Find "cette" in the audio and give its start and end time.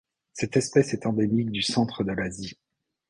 0.33-0.57